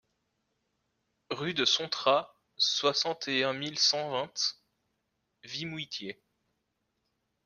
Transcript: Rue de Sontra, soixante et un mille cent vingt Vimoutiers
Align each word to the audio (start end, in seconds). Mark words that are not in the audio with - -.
Rue 1.29 1.53
de 1.53 1.63
Sontra, 1.63 2.35
soixante 2.57 3.27
et 3.27 3.43
un 3.43 3.53
mille 3.53 3.77
cent 3.77 4.09
vingt 4.09 4.33
Vimoutiers 5.43 6.19